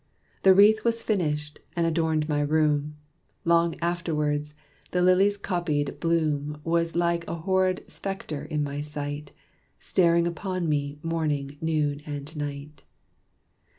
The 0.41 0.55
wreath 0.55 0.83
was 0.83 1.03
finished, 1.03 1.59
and 1.75 1.85
adorned 1.85 2.27
my 2.27 2.41
room; 2.41 2.95
Long 3.45 3.77
afterward, 3.81 4.49
the 4.89 5.03
lilies' 5.03 5.37
copied 5.37 5.99
bloom 5.99 6.59
Was 6.63 6.95
like 6.95 7.23
a 7.27 7.35
horrid 7.35 7.83
specter 7.87 8.43
in 8.43 8.63
my 8.63 8.81
sight, 8.81 9.31
Staring 9.79 10.25
upon 10.25 10.67
me 10.67 10.97
morning, 11.03 11.55
noon, 11.61 12.01
and 12.07 12.35
night. 12.35 12.81